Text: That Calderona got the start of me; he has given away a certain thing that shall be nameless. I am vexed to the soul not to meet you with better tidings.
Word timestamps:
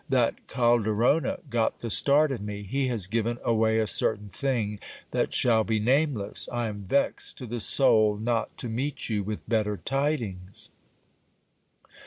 That 0.09 0.47
Calderona 0.47 1.41
got 1.51 1.81
the 1.81 1.91
start 1.91 2.31
of 2.31 2.41
me; 2.41 2.63
he 2.63 2.87
has 2.87 3.05
given 3.05 3.37
away 3.43 3.77
a 3.77 3.85
certain 3.85 4.29
thing 4.29 4.79
that 5.11 5.31
shall 5.31 5.63
be 5.63 5.79
nameless. 5.79 6.49
I 6.51 6.69
am 6.69 6.81
vexed 6.85 7.37
to 7.37 7.45
the 7.45 7.59
soul 7.59 8.17
not 8.17 8.57
to 8.57 8.67
meet 8.67 9.09
you 9.11 9.21
with 9.21 9.47
better 9.47 9.77
tidings. 9.77 10.71